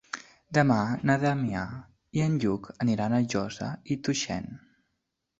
[0.57, 0.77] Demà
[1.09, 1.65] na Damià
[2.19, 3.67] i en Lluc aniran a Josa
[3.97, 4.49] i Tuixén.